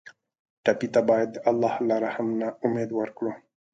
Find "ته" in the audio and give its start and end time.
0.93-1.01